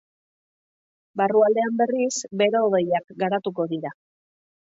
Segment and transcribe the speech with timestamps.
[1.21, 3.93] Barrualdean berriz, bero-hodeiak garatuko dira.